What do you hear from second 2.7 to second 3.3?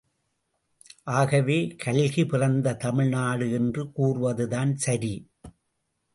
Tamil